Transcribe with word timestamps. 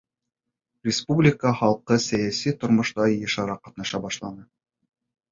—Республика 0.87 1.49
халҡы 1.59 1.97
сәйәси 2.05 2.53
тормошта 2.63 3.05
йышыраҡ 3.17 3.61
ҡатнаша 3.69 4.01
башланы. 4.07 4.43